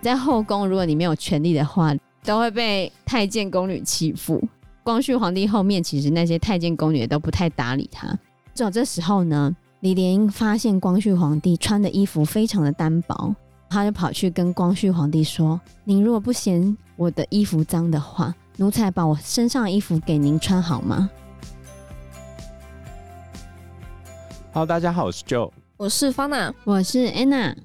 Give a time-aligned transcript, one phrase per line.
[0.00, 4.42] 在后宫，如果你没有权力的话，都会被太监宫女欺负。
[4.82, 8.18] 光绪皇帝后面，其实那些太监宫女都不太搭理他。
[8.52, 9.50] 就这时候呢，
[9.80, 13.34] 李莲英发现光绪皇帝穿的衣服非常的单薄，
[13.70, 21.08] 他就跑去跟光绪皇帝说：“您如果不嫌我的衣服脏的话，奴才把我身上的衣服给您穿好吗
[24.54, 27.56] ？”Hello，大家好，我是 Joe，我是方娜，我是 Anna。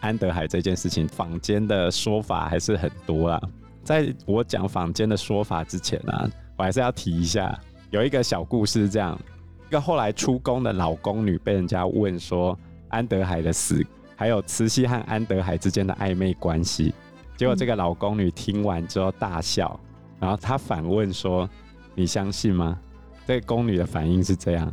[0.00, 3.38] 安德海这件事情，坊间的说法还是很多啦。
[3.84, 7.60] 在我讲坊间的说法之前呢、啊，我还是要提一下，
[7.90, 9.20] 有一个小故事，这样
[9.68, 12.58] 一个后来出宫的老宫女被人家问说
[12.88, 13.84] 安德海的死，
[14.16, 16.94] 还有慈禧和安德海之间的暧昧关系，
[17.36, 19.78] 结果这个老宫女听完之后大笑，
[20.18, 21.46] 然后她反问说
[21.94, 22.80] ：“你相信吗？”
[23.28, 24.72] 这个宫女的反应是这样：“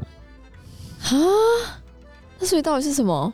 [1.03, 1.81] 啊，
[2.39, 3.33] 那所以到底是什么？”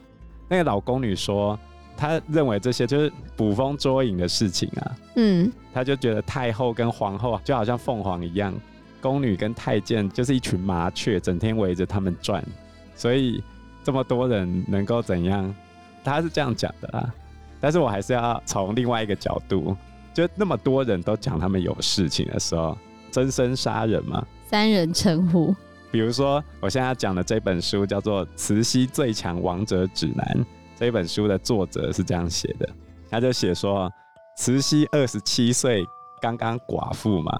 [0.49, 1.57] 那个老宫女说。
[2.01, 8.53] 她认为这些就是捕风捉影的事情啊，嗯，她就觉得太后跟皇后就好像凤凰一样，
[9.01, 12.41] 宫女跟太监就是一群麻雀，整天围着他们转，
[12.95, 13.43] 所以
[13.83, 15.53] 这么多人能够怎样？
[16.01, 17.13] 她是这样讲的啦。
[17.59, 19.75] 但是我还是要从另外一个角度，
[20.13, 22.77] 就那么多人都讲他们有事情的时候，
[23.11, 24.25] 真身杀人嘛？
[24.47, 25.53] 三人成虎。
[25.91, 30.25] 比如说我现在要讲的这本书叫做《慈禧最强王者指南》。
[30.77, 32.69] 这本书的作者是这样写的，
[33.09, 33.91] 他就写说，
[34.37, 35.83] 慈禧二十七岁，
[36.21, 37.37] 刚刚寡妇嘛，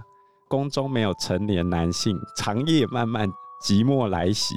[0.50, 3.30] 宫中没有成年男性，长夜漫漫，
[3.64, 4.56] 寂寞来袭，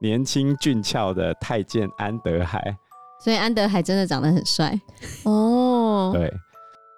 [0.00, 2.76] 年轻俊俏的太监安德海，
[3.22, 4.76] 所以安德海真的长得很帅
[5.22, 6.10] 哦。
[6.12, 6.28] 对，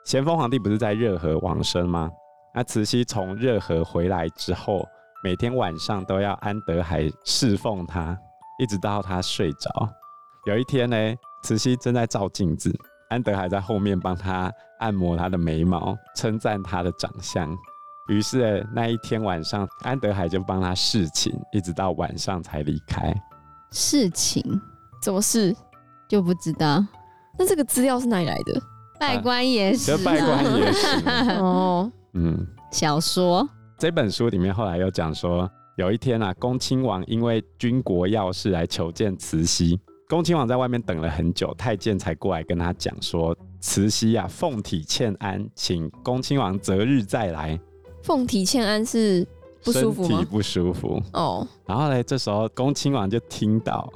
[0.07, 2.11] 咸丰皇帝不是在热河往生吗？
[2.55, 4.83] 那慈禧从热河回来之后，
[5.25, 8.17] 每天晚上都要安德海侍奉他，
[8.61, 9.89] 一直到他睡着。
[10.47, 10.97] 有一天呢，
[11.43, 12.73] 慈禧正在照镜子，
[13.11, 17.53] 安德海在后面帮他按摩他的眉毛，称赞他的长相。
[18.09, 23.13] 于是那一天晚上，安德海就帮他侍寝，一直到晚上才离开。
[23.73, 24.43] 侍寝？
[25.03, 25.55] 怎么侍？
[26.09, 26.85] 就不知道。
[27.37, 28.63] 那这个资料是哪里来的？
[29.01, 29.99] 拜官野史、啊。
[29.99, 31.11] 稗官野史。
[31.43, 33.47] 哦，嗯，小说。
[33.79, 39.79] 这本书里面后来又讲说，有一天啊，恭亲王因为军国要事来求见慈禧。
[40.09, 47.57] 恭亲王在外面等了很久，太监才过来跟他讲说：“慈禧啊，凤体欠安，请恭亲王择日再来。”
[48.03, 49.25] 凤体欠安是
[49.63, 50.09] 不舒服吗？
[50.09, 51.47] 身体不舒服哦。
[51.65, 53.89] 然后呢，这时候恭亲王就听到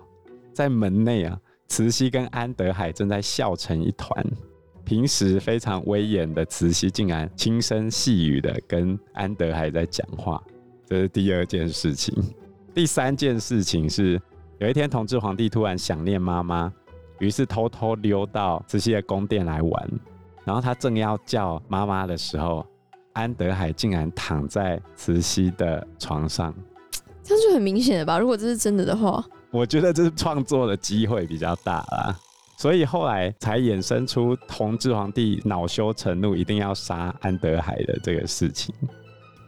[0.54, 4.24] 在门内啊，慈禧跟安德海正在笑成一团。
[4.92, 10.38] 平时非常威严的慈禧，竟然轻声细语的跟安德海在讲话。
[10.84, 12.14] 这是第二件事情。
[12.74, 14.20] 第三件事情是。
[14.58, 16.70] 有一天，同治皇帝突然想念妈妈，
[17.20, 19.90] 于是偷偷溜到慈禧的宫殿来玩。
[20.44, 22.62] 然后他正要叫妈妈的时候，
[23.14, 26.54] 安德海竟然躺在慈禧的床上。
[27.22, 28.18] 这样就很明显了吧？
[28.18, 32.14] 如果这是真的的话，我觉得这是创作的机会比较大啦。
[32.62, 38.72] 所以后来才衍生出同治皇帝恼羞成怒，一定要杀安德海的这个事情。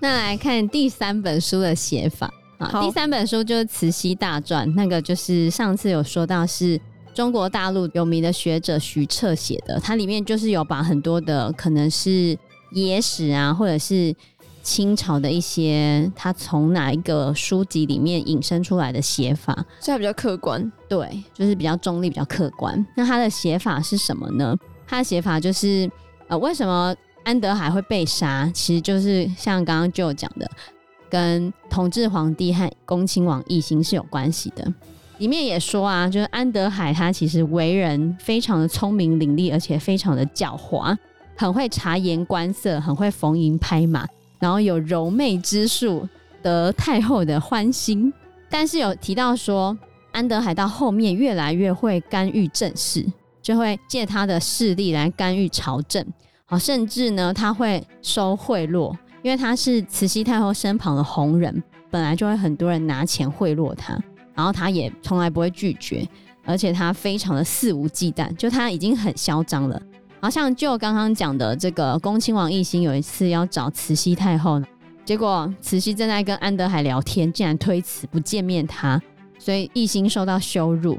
[0.00, 2.28] 那来看第三本书的写法。
[2.58, 6.76] 啊，第三本书就是《慈禧大传》，那个就是上次有说到是
[7.14, 12.36] 中国大陆有名的学者徐彻写的，它里面就是有把很多的可能是
[12.72, 14.12] 野史啊，或者是
[14.64, 22.84] 清朝的一些他从哪一个书籍里面引申出来的写法，所以它比较客观，对，就是比较中立、比较客观。
[22.96, 24.56] 那他的写法是什么呢？
[24.86, 25.88] 他的写法就是
[26.26, 26.92] 呃，为什么
[27.22, 28.50] 安德海会被杀？
[28.52, 30.50] 其实就是像刚刚就讲的。
[31.10, 34.74] 跟同治皇帝和恭亲王奕欣是有关系的。
[35.18, 40.96] 里面也说啊，就是安德海他其实为人非常的聪明伶俐，而且非常的狡猾，
[41.36, 44.04] 很会察言观色，很会逢迎拍马，
[44.44, 46.06] 然后有柔媚之术，
[46.42, 48.12] 得太后的欢心。
[48.50, 49.74] 但是有提到说，
[50.12, 53.10] 安德海到后面越来越会干预政事，
[53.40, 56.06] 就会借他的势力来干预朝政，
[56.44, 58.94] 好，甚至呢，他会收贿赂。
[59.22, 63.98] 因为他是慈禧太后身旁的红人，本来就会很多人拿钱贿赂他，
[64.34, 66.06] 然后他也从来不会拒绝，
[66.44, 69.80] 而且他非常的肆无忌惮，就他已经很嚣张了。
[70.24, 74.66] 好像就刚刚讲的这个恭亲王奕欣有一次要找慈禧太后呢，
[75.04, 78.98] 结果慈禧正在跟安德海聊天，竟然推辞不见面他，
[79.38, 80.96] 所以奕欣受到羞辱，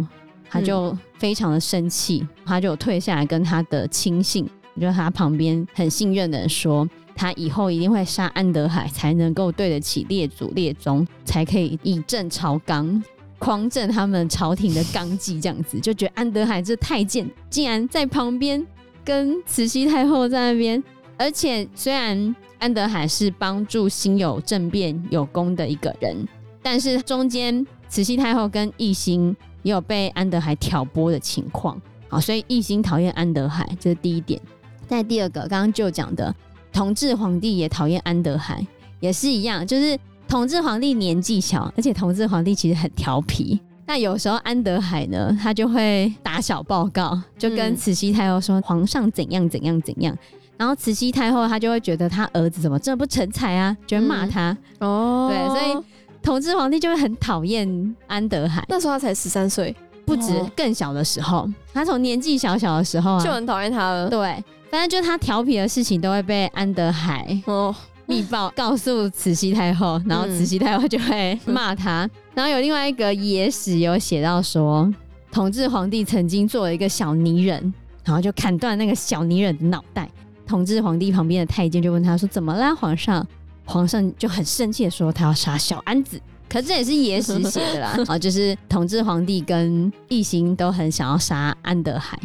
[0.48, 4.48] 他就非常的生气，他就退下来跟他的亲信，
[4.80, 6.88] 就是他旁边很信任的人说。
[7.16, 13.04] 他以后一定会杀安德海，才能够对得起列祖列宗，才可以以正朝纲。
[13.40, 18.64] 匡正他们朝廷的纲纪，这样子就觉得安德海这太监竟然在旁边
[19.06, 20.84] 跟慈禧太后在那边，
[21.16, 26.28] 而且虽然安德海是帮助辛酉政变有功的一个人，
[26.62, 31.80] 但是中间慈禧太后跟奕欣也有被安德海挑拨的情况，
[32.10, 34.42] 好，所以奕欣讨厌安德海，这是第一点。
[34.88, 36.36] 再第二个，刚刚就讲的
[36.74, 38.66] 同治皇帝也讨厌安德海，
[39.00, 39.98] 也是一样，就是。
[40.28, 43.62] 同治皇帝年纪小，而且同治皇帝其实很调皮。
[43.88, 50.18] 那有时候安德海呢，他就会打小报告，就跟慈禧太后说皇上怎样怎样怎样。
[50.58, 54.58] 然后慈禧太后她就会觉得她儿子怎么这么不成才啊，就会骂他。
[54.80, 55.86] 哦，对，所以
[56.24, 58.64] 同治皇帝就会很讨厌安德海。
[58.70, 64.10] 那时候他才十三岁，不止更小的时候，他从年纪小小的时候啊，就很讨厌他了。
[64.10, 64.42] 对，
[64.72, 67.76] 反正就是他调皮的事情都会被安德海哦。
[68.06, 72.10] 密报告诉慈禧太后，然后慈禧太后就会骂他。
[72.34, 74.92] 然后有另外一个野史有写到说，
[75.32, 77.74] 同治皇帝曾经做了一个小泥人，
[78.04, 80.10] 然后就砍断那个小泥人的脑袋。
[80.46, 83.26] 同治皇帝旁边的太监就问他说：“怎么啦，皇上？”
[83.66, 92.20] 皇上就很生气的说：“他要杀小安子。”可是这也是野史写的啦，啊，就是同治皇帝跟奕欣都很想要杀安德海。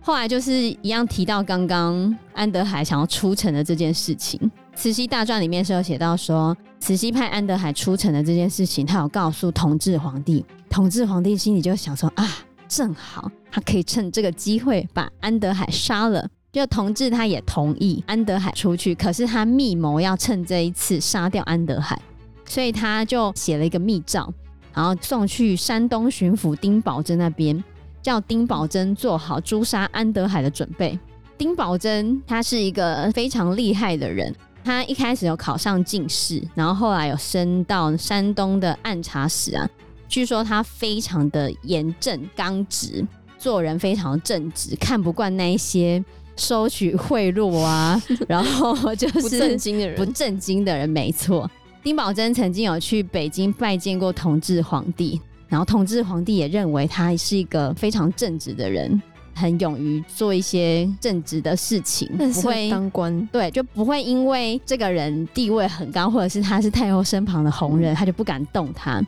[0.00, 4.40] 后来就是一样提到刚刚安德海想要出城的这件事情。
[4.76, 10.44] 慈禧大传里面是有写到说，慈禧派安德海出城的这件事情，他有告诉同治皇帝。
[10.68, 12.28] 同治皇帝心里就想说啊，
[12.68, 16.28] 正好他可以趁这个机会把安德海杀了。
[16.52, 22.00] 就同治他也同意安德海出去，可是他密谋要趁这一次杀掉安德海，
[22.44, 24.32] 所以他就写了一个密诏，
[24.74, 27.62] 然后送去山东巡抚丁宝桢那边，
[28.02, 30.98] 叫丁宝桢做好诛杀安德海的准备。
[31.36, 34.34] 丁宝桢他是一个非常厉害的人。
[34.66, 39.64] 他一开始有考上进士，然后后来有升到山东的按察使啊。
[40.08, 43.06] 据说他非常的严正刚直，
[43.38, 46.04] 做人非常正直，看不惯那一些
[46.36, 49.96] 收取贿赂啊， 然后就是不正经的人。
[49.96, 51.48] 不正经的人，没错。
[51.84, 59.00] 丁宝桢曾经有去北京拜见过同治皇帝，然后同治皇帝也认为他是一个非常正直的人。
[59.36, 69.00] 很勇于做一些正直的事情，不会当官，对，就不会因为这个人地位很高，或者是他是太后身旁的红人，嗯、他就不敢动他。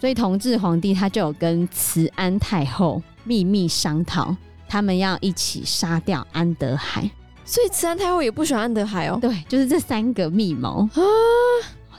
[0.00, 4.36] 所以同治皇帝他就有跟慈安太后秘密商讨，
[4.68, 7.08] 他们要一起杀掉安德海。
[7.44, 9.18] 所以慈安太后也不喜欢安德海哦。
[9.22, 11.00] 对，就是这三个密谋啊，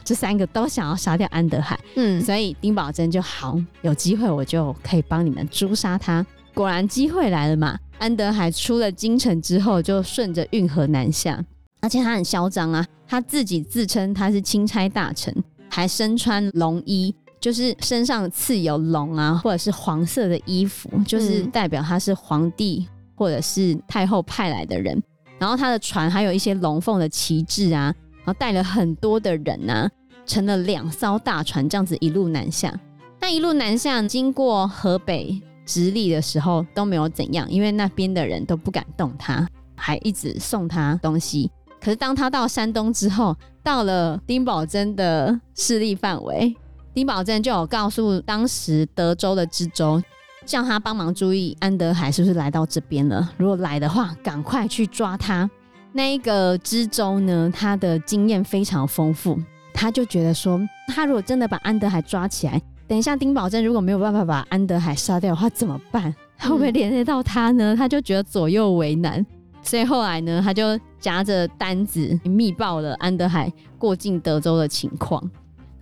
[0.04, 1.80] 这三个都想要杀掉安德海。
[1.96, 6.26] 嗯，所以丁宝珍就好，有机会我就可以帮你们诛杀他。
[6.60, 7.80] 果然机会来了嘛！
[8.00, 11.42] 安德海出了京城之后，就顺着运河南下，
[11.80, 15.34] 而且他很嚣张啊，他自己自称他是钦差大臣，
[15.70, 22.86] 还身穿龙衣，就是身上刺有龙啊，或者是黄色的衣服，就是代表他是皇帝
[23.16, 25.02] 或者是太后派来的人。
[25.38, 27.84] 然后他的船还有一些龙凤的旗帜啊，
[28.18, 29.90] 然后带了很多的人啊，
[30.26, 32.78] 乘了两艘大船，这样子一路南下。
[33.22, 35.42] 那一路南下，经过河北。
[35.70, 41.52] 直隶的时候都没有怎样，因为那边的人都不敢动他，还一直送他东西。
[41.80, 46.56] 可是当他到山东之后，到了丁宝珍的势力范围，
[46.92, 50.02] 丁宝珍就有告诉当时德州的知州，
[50.44, 53.32] 叫他帮忙注意安德海是不是来到这边了。
[53.38, 55.48] 如果来的话，赶快去抓他。
[55.94, 59.40] 那一个知州呢，他的经验非常丰富，
[59.72, 62.60] 他就觉得说，他如果真的把安德海抓起来。
[62.90, 66.12] 等一下，丁宝珍如果没有办法把安德海杀掉的话，怎么办？
[66.40, 67.76] 会不会连累到他呢？
[67.78, 69.24] 他就觉得左右为难，
[69.62, 75.24] 所以后来呢，他就夹着单子密报了安德海过境德州的情况。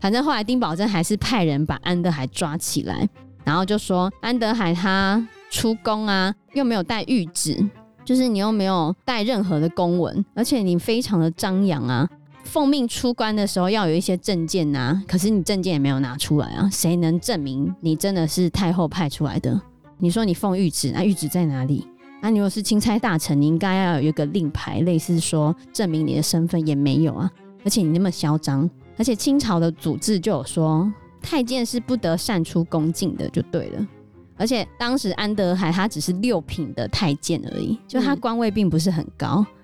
[0.02, 3.08] 反正后来丁宝珍还是派人把安德海抓起来，
[3.46, 7.58] 然后就说安德海他出宫啊，又没有带谕旨，
[8.04, 12.06] 就是你又没有带任何的公文，而且你非常的张扬啊。
[12.48, 19.62] 奉命出关的时候要有一些证件呐、啊，可是你证件也没有拿出来啊，谁能证明你真的是太后派出来的？
[19.98, 21.86] 你说你奉谕旨，那谕旨在哪里？
[22.22, 27.30] 那、啊、你如果是钦差大臣，你应该要有一个令牌，类似说证明你的身份也没有啊，
[27.64, 33.88] 而且你那么嚣张，而且清朝的祖制就有说太监是不得擅出宫禁的，就对了。
[34.38, 39.46] 而且当时安德海他只是六品的太监而已，就他官位并不是很高。
[39.50, 39.57] 嗯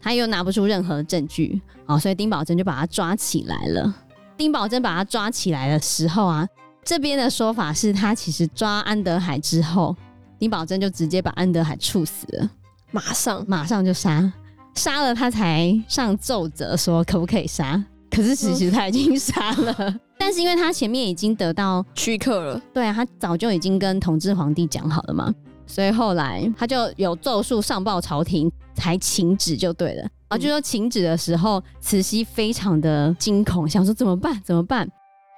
[0.00, 3.94] 他又拿不出任何证据，哦，所以丁宝珍就把他抓起来了。
[4.36, 6.46] 丁宝珍把他抓起来的时候啊，
[6.84, 9.96] 这边的说法是他其实抓安德海之后，
[10.38, 12.50] 丁宝珍就直接把安德海处死了，
[12.92, 13.44] 马上。
[13.48, 14.32] 马上就杀，
[14.74, 25.34] 杀了他才上奏折说可不可以杀，可是其实他已经杀了， 但是因为他前面已经得到许可了，对啊，他早就已经跟同治皇帝讲好了嘛，
[25.66, 30.02] 所以后来他就有奏疏上报朝廷，才请旨就对了。
[30.28, 34.40] 然后就说请旨的时候，慈禧非常的惊恐，想说怎么办？
[34.44, 34.88] 怎么办？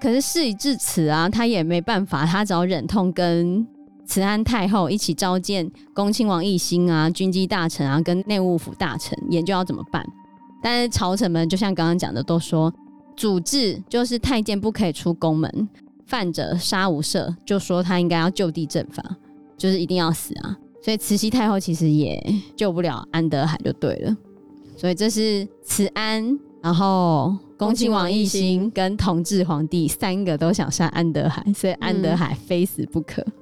[0.00, 3.66] 可是事已至此啊，她也没办法，她只好忍痛跟
[4.06, 10.04] 慈安太后一起召见恭亲王奕欣啊、军机大臣啊、跟内务府大臣，研究要怎么办。
[10.62, 12.72] 但是朝臣们就像刚刚讲的，都说
[13.14, 15.68] 主治就是太监不可以出宫门，
[16.06, 19.04] 犯者杀无赦，就说他应该要就地正法，
[19.58, 20.56] 就是一定要死啊。
[20.80, 22.22] 所以慈禧太后其实也
[22.56, 24.16] 救不了安德海就对了。
[24.76, 33.20] 所以这是慈安，然后恭亲王奕欣跟同治皇帝三个都想杀安德海，所以安德海非死不可。
[33.22, 33.32] 嗯、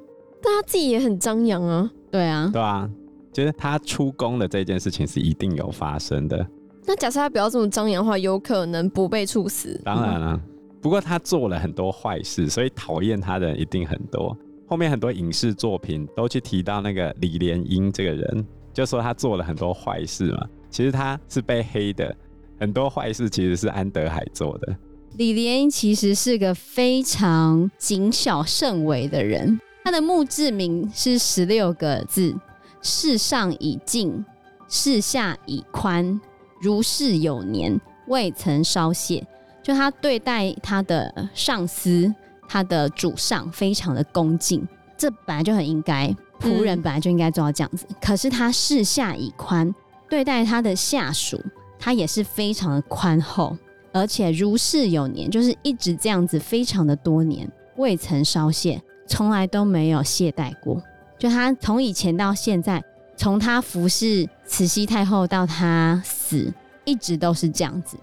[0.42, 2.90] 但他自己也很张扬啊，对啊，对啊，
[3.32, 6.46] 就是他出宫的这件事情是一定有发生的。
[6.86, 9.78] 那假设他不要这么张扬的话，有可能不被处死。
[9.84, 10.40] 当然了，
[10.80, 14.34] 不过他做了很多坏事，所以讨厌他的人一定很多。
[14.66, 20.46] 后面很多影视作品都去提到那个李莲英这个人，就说他做了很多坏事嘛。
[20.70, 22.14] 其实他是被黑的，
[22.58, 24.76] 很多坏事其实是安德海做的。
[25.16, 32.34] 李莲英其实是个非常谨小慎微的人，他的墓志铭是十六个字：
[32.82, 34.24] 世上已尽，
[34.68, 36.20] 世下已宽。
[36.60, 39.26] 如是有年，未曾稍懈。
[39.62, 42.14] 就他对待他的上司、
[42.48, 47.86] 他的主上，非常的恭敬，这本来就很应该，仆人本来就应该做到这样子。
[47.88, 49.74] 嗯、可是他视下以宽，
[50.08, 51.40] 对待他的下属，
[51.78, 53.56] 他也是非常的宽厚，
[53.92, 60.82] 而且如是有年，就是一直这样子，非常的多年，未曾稍懈，从来都没有懈怠过。
[61.18, 62.82] 就他从以前到现在。
[63.18, 66.52] 从他服侍慈禧太后到他死，
[66.84, 67.96] 一直都是这样子。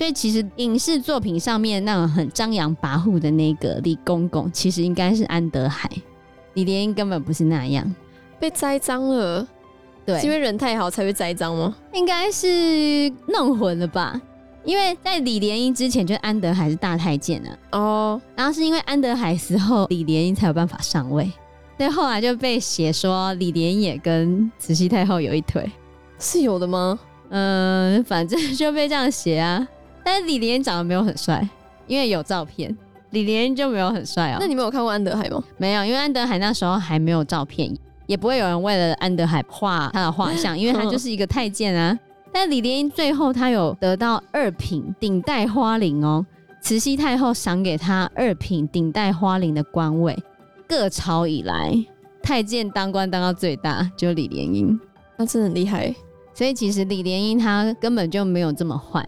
[0.00, 5.90] 所以其实影视作品上面那种很张扬跋扈的那个李公公，其实应该是安德海。
[6.54, 7.94] 李莲英根本不是那样，
[8.38, 9.46] 被栽赃了。
[10.06, 11.76] 对，是因为人太好才会栽赃吗？
[11.92, 14.18] 应该是弄混了吧。
[14.64, 17.58] 因为在李莲英之前，就安德海是大太监啊。
[17.72, 21.30] 哦，然后是因为安德海死后，李莲英才有办法上位。
[21.76, 25.70] 所以后来就被写说李莲英也跟慈禧太后有一腿，
[26.18, 26.98] 是有的吗？
[27.28, 29.68] 嗯，反正就被这样写啊。
[30.04, 31.46] 但是李莲英长得没有很帅，
[31.86, 32.76] 因为有照片，
[33.10, 34.36] 李莲英就没有很帅哦。
[34.40, 35.42] 那你没有看过安德海吗？
[35.56, 37.74] 没有，因为安德海那时候还没有照片，
[38.06, 41.98] 也不会有人为了安德海画他的画像， 因为他就是一个太监啊。
[42.32, 46.24] 但李莲英最后他有得到二品顶戴花翎哦，
[46.60, 50.16] 慈禧太后赏给他二品顶戴花翎的官位。
[50.68, 51.76] 各朝以来，
[52.22, 54.78] 太监当官当到最大，就李莲英，
[55.16, 55.92] 那真的很厉害。
[56.32, 59.04] 所以其实李莲英他根本就没有这么坏，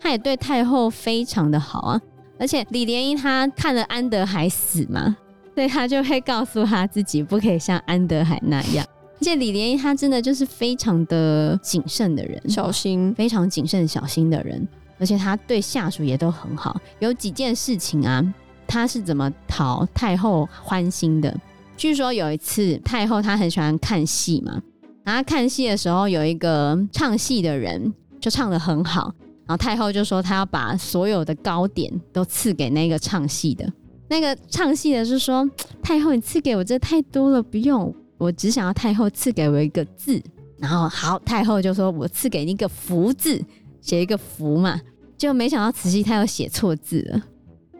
[0.00, 2.00] 他也对太后非常的好啊。
[2.38, 5.16] 而且李莲英她看了安德海死嘛，
[5.54, 8.86] 所以他就会告诉他自己不可以像安德海那样。
[9.18, 14.68] 而且李莲英她真的就是非常的谨慎的人，小心，非常谨慎小心的人。
[14.98, 16.78] 而且她对下属也都很好。
[16.98, 18.34] 有几件事情啊。
[18.68, 21.32] 她是怎么讨太后欢心的？
[21.76, 24.60] 据说有一次太后她很喜欢看戏嘛，
[25.04, 29.14] 然后看戏的时候有一个唱戏的人就唱得很好，
[29.46, 33.70] 然后太后就说她要把所有的糕点都赐给那个唱戏的。
[34.08, 35.48] 那个唱戏的是说
[35.82, 40.22] 太后你赐给我这太多了，不用，我只想要太后赐给我一个字。
[40.58, 43.42] 然后好，太后就说我赐给你一个福字，
[43.80, 44.80] 写一个福嘛，
[45.18, 47.22] 就没想到慈禧太后写错字了。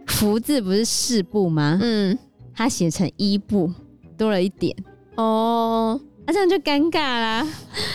[0.06, 1.78] 福字不是四部吗？
[1.80, 2.18] 嗯，
[2.54, 3.72] 她写成一部，
[4.18, 4.76] 多了一点
[5.14, 7.46] 哦，那、啊、这样就尴尬啦。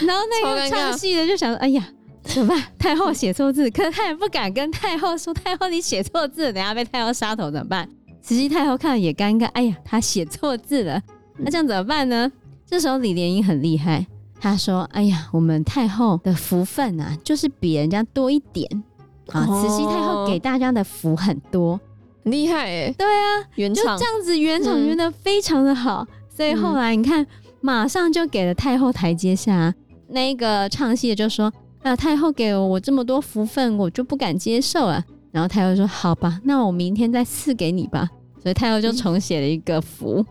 [0.06, 1.88] 然后那个唱戏的就想说：“哎呀，
[2.24, 2.64] 怎么办？
[2.78, 7.88] 太后写错字，可是他也不敢跟太后说，太后你写错字，等下被太后杀头怎么办？”
[8.22, 11.02] 慈禧太后看了也尴尬，哎呀，他写错字了，
[11.38, 12.32] 那这样怎么办呢？
[12.68, 14.06] 这时候李莲英很厉害，
[14.40, 18.66] 她说：“哎呀，我们太后的福分啊，就是比人家多一点
[19.28, 19.46] 啊。
[19.46, 21.80] 慈禧太后给大家的福很多。”
[22.24, 27.26] 很厉害哎、欸，对啊，原厂就这样子圆场圆的非常的好，嗯、所以后来你看，
[27.60, 29.74] 马上就给了太后台阶下。
[30.10, 31.52] 那个唱戏的就说
[31.84, 38.10] ：“啊，太后给了我这么多福分，我就不敢接受啊。”然后太后说：“好吧，那我明天再赐给你吧。”
[38.42, 40.26] 所以太后就重写了一个福，嗯、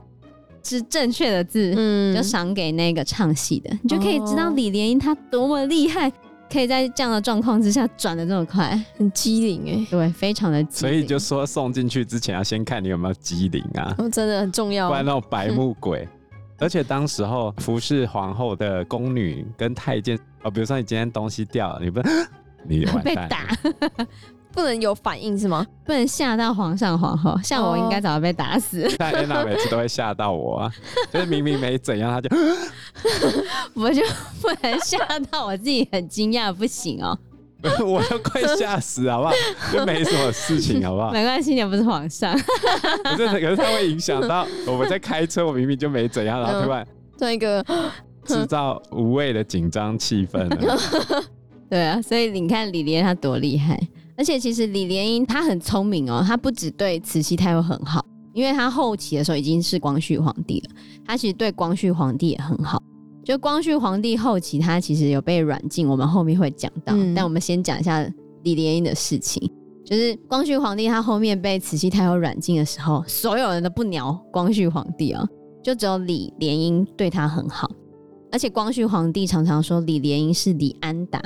[0.63, 6.13] 是正确的字，嗯，就赏给那个唱戏的，你就可以知道李莲英她多么厉害。
[6.53, 10.91] 可以在这样的状况之下转的这么快，很机灵哎，对，非常的机灵。
[10.93, 16.01] 所以就说送进去之前要先看你有没有机灵啊，哦，真的很重要，不然那种白目鬼。
[16.01, 16.09] 嗯、
[16.61, 22.01] 而且当时候服侍皇后的宫女跟太监，哦，比如说你今天东西掉了，你不，
[22.63, 23.49] 你完蛋被打，
[24.53, 25.67] 不能有反应是吗？
[25.85, 27.39] 不能吓到皇上皇后。
[27.43, 28.87] 像我应该早就被打死。
[28.99, 30.73] 但安娜每次都会吓到我啊，
[31.13, 32.29] 就是明明没怎样，他就
[33.75, 34.03] 我就
[34.43, 34.99] 不能吓
[35.31, 37.19] 到我自己很惊讶，不行哦。
[37.85, 39.33] 我都快吓死，好不好？
[39.73, 41.11] 就没什么事情，好不好？
[41.13, 42.33] 没关系，你不是皇上。
[43.05, 46.87] 可是，可是它会影响到我们在开车，我明明就没怎样，然后突然
[47.17, 47.65] 做一个
[48.25, 50.49] 制造无谓的紧张气氛。
[51.69, 53.79] 对啊，所以你看李莲她多厉害，
[54.17, 60.71] 而且其实李莲英她很聪明哦，她不只对慈禧太后很好，因为她后期的时候已经是光绪皇帝了，
[61.07, 62.83] 她其实对光绪皇帝也很好。
[63.31, 66.97] 就光绪皇帝后期，他其实有被软禁，我们后面会讲到。
[66.97, 68.05] 嗯、但我们先讲一下
[68.43, 69.49] 李莲英的事情。
[69.87, 75.25] 就是光绪皇帝他后面被慈禧太后软禁的时候，所有人都不鸟光绪皇帝啊，
[75.63, 77.71] 就只有李莲英对他很好。
[78.33, 81.23] 而且光绪皇帝常常说李莲英是李安达，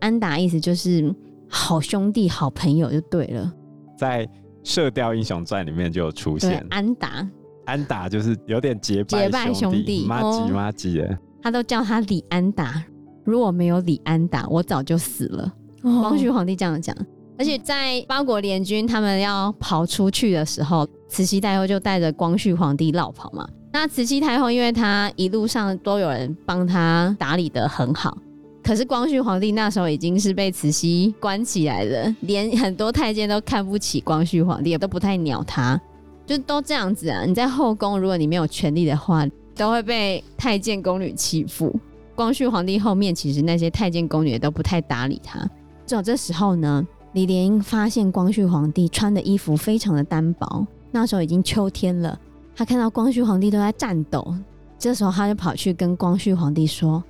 [0.00, 1.10] 安达意思就是
[1.48, 3.50] 好兄弟、好朋友就对了。
[3.96, 4.26] 在
[4.62, 7.26] 《射雕英雄传》里面就有出现安达，
[7.64, 11.18] 安达就是有点结拜兄弟，麻吉麻吉的。
[11.46, 12.82] 他都叫他李安达，
[13.22, 15.44] 如果没有李安达，我早就死了。
[15.82, 16.92] 哦、光绪皇帝这样讲，
[17.38, 23.48] 而且在八国联军他们要跑出去的时候，慈禧太后就带着光绪皇帝落跑嘛。
[23.72, 28.18] 那慈禧太后因为她一路上都有人帮她打理的很好，
[28.60, 35.80] 可是光绪皇帝那时候已经是被慈禧关起来了，连很多太监都看不起光绪皇帝，也都不太鸟他，
[36.26, 37.22] 就都这样子啊。
[37.24, 39.24] 你在后宫，如果你没有权力的话，
[39.56, 41.74] 都会被太监宫女欺负。
[42.14, 45.48] 光绪皇帝后面其实那些太监宫女也都不太搭理他。
[45.84, 50.66] 就这时候呢，李莲英发现光绪皇帝穿的衣服非常的单薄。
[50.90, 52.18] 那时候已经秋天了，
[52.54, 54.34] 他看到光绪皇帝都在颤抖。
[54.78, 57.02] 这时候他就跑去跟光绪皇帝说：“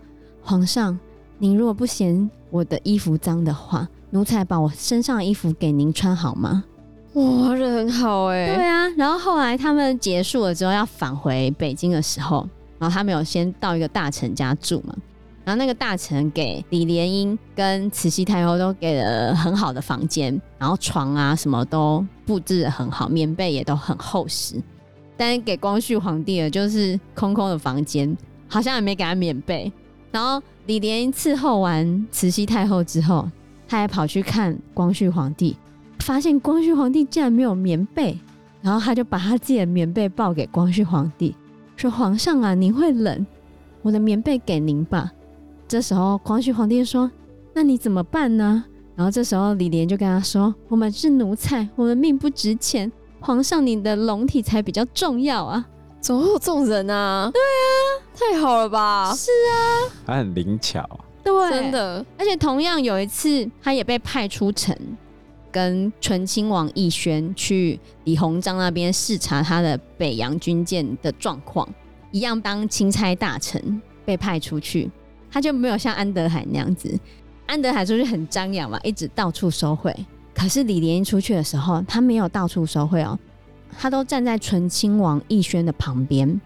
[0.42, 0.98] 皇上，
[1.38, 6.64] 您如果不嫌我的衣服脏的话，奴才把我身上的衣服给您穿好吗？”
[7.16, 12.46] 哇，人很好哎、对啊，然后后来他们结束了之后要返回北京的时候，
[12.78, 14.94] 然后他们有先到一个大臣家住嘛，
[15.42, 24.62] 然后那个大臣给李莲英跟慈禧太后都给了很好的房间，然后床啊什么都布置得很好，棉被也都很厚实，
[25.16, 28.14] 但是给光绪皇帝的就是空空的房间，
[28.46, 29.72] 好像也没给他棉被。
[30.12, 33.26] 然后李莲英伺候完慈禧太后之后，
[33.66, 35.56] 他还跑去看光绪皇帝。
[36.06, 38.16] 发现光绪皇帝竟然没有棉被，
[38.62, 41.34] 然后他就把他自己的棉被抱给光绪皇帝，
[41.76, 43.26] 说：“皇上啊，您会冷，
[43.82, 45.10] 我的棉被给您吧。”
[45.66, 47.10] 这时候光绪皇帝说
[47.52, 48.62] ：“那你怎么办呢？”
[48.94, 55.66] 然后这时候李莲就跟他说：“我们是奴才，我们命不值钱，皇上你的龙体才比较重要啊！”
[55.98, 57.28] 怎么会有这种人啊？
[57.34, 57.58] 对啊，
[58.14, 59.12] 太好了吧？
[59.12, 60.88] 是啊，他很灵巧，
[61.24, 62.06] 对，真的。
[62.16, 64.72] 而且同样有一次，他也被派出城。
[65.56, 71.66] 跟醇亲王奕轩去李鸿章那边视察他的北洋军舰的状况，
[72.12, 74.90] 一样当钦差大臣被派出去，
[75.30, 76.94] 他就没有像安德海那样子。
[77.46, 79.96] 安德海出去很张扬嘛，一直到处收贿。
[80.34, 83.18] 可是李莲英出去的时候，他没有到处收贿哦，
[83.78, 86.38] 他都站在醇亲王奕轩的旁边，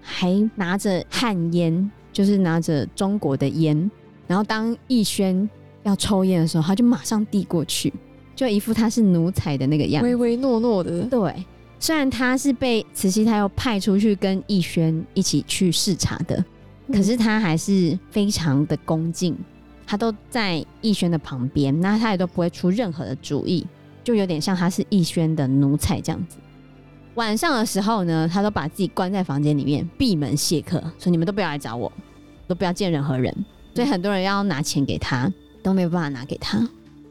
[0.00, 3.90] 还拿着旱烟，就是拿着中国的烟。
[4.26, 5.46] 然后当奕轩
[5.82, 7.92] 要抽烟的时候，他就马上递过去。
[8.34, 11.02] 就一副他是奴才的那个样子，唯唯诺诺的。
[11.04, 11.44] 对，
[11.78, 16.36] 虽然他是被慈禧太后派出去跟奕轩一起去视察的，
[16.88, 19.36] 嗯、可是他还是非常的恭敬，
[19.86, 23.66] 他都在奕轩的旁边，那他也都不会出任何的主意，
[24.02, 26.36] 就有点像他是奕轩的奴才这样子。
[27.14, 31.92] 晚上的时候呢，他都把自己关在房间里面，闭门谢客，说你们都不要来找我，
[32.48, 33.32] 都不要见任何人。
[33.72, 36.58] 所以很多人要拿钱给他，都没有办法拿给他。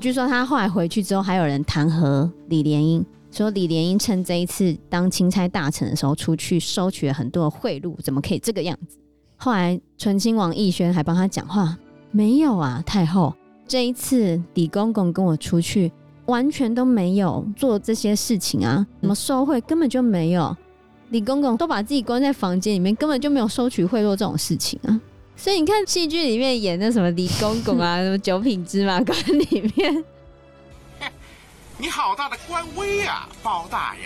[0.03, 8.97] 据说他后来回去之后，还有人弹劾李莲英，说李莲英趁这一次当钦差大臣的时候，出去收取了很多的贿赂，怎么可以这个样子？
[9.37, 11.77] 后来醇亲王奕轩还帮他讲话，
[12.11, 13.33] 没有啊，太后，
[13.65, 15.89] 这一次李公公跟我出去，
[16.25, 20.53] 完全都没有做这些事情啊，什么收贿根本就没有，
[21.11, 24.99] 李公公都把自己关在房间里面，根本就没有收取贿赂这种事情啊。
[25.35, 30.03] 所以你看戏剧里面演那什么李公公啊， 什么九品芝麻官里面，
[31.77, 34.03] 你好大的官威啊，包大人！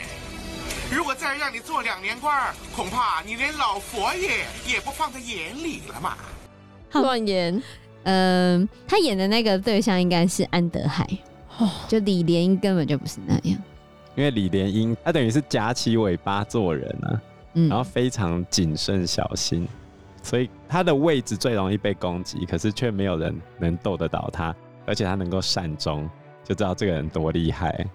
[0.89, 6.17] 如果再让你做两年官，恐怕你连老佛爷也不放在眼里了嘛。
[6.93, 7.61] 乱言，
[8.03, 11.05] 嗯、呃，他演的那个对象应该是安德海，
[11.57, 13.61] 哦，就李莲英根本就不是那样，
[14.15, 17.21] 因为李莲英他等于是夹起尾巴做人啊，
[17.53, 19.67] 嗯，然后非常谨慎小心。
[20.23, 26.09] 所以他的位置最容易被攻击，可是却没有人能斗得倒他，而且他能够善终，
[26.43, 27.85] 就知道这个人多厉害，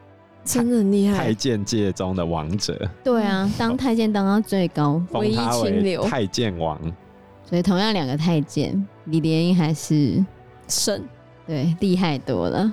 [0.45, 6.81] 真的很厉太，监界中的王者，对啊，当太监当到最高，唯一封他为清流太监王。
[7.45, 10.25] 所以同样两个太监，李莲英还是
[10.69, 11.03] 神。
[11.45, 12.73] 对厉害多了。